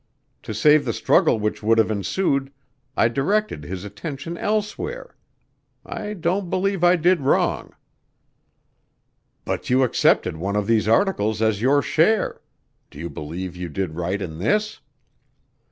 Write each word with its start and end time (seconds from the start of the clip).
To 0.41 0.53
save 0.55 0.83
the 0.83 0.93
struggle 0.97 1.39
which 1.39 1.61
would 1.61 1.77
have 1.77 1.91
ensued, 1.91 2.51
I 2.97 3.07
directed 3.07 3.63
his 3.63 3.85
attention 3.85 4.35
elsewhere. 4.35 5.15
I 5.85 6.15
don't 6.15 6.49
believe 6.49 6.83
I 6.83 6.95
did 6.95 7.21
wrong." 7.21 7.75
"But 9.45 9.69
you 9.69 9.83
accepted 9.83 10.37
one 10.37 10.55
of 10.55 10.65
these 10.65 10.87
articles 10.87 11.39
as 11.39 11.61
your 11.61 11.83
share. 11.83 12.41
Do 12.89 12.97
you 12.97 13.11
believe 13.11 13.55
you 13.55 13.69
did 13.69 13.93
right 13.93 14.19
in 14.23 14.39
this?" 14.39 14.79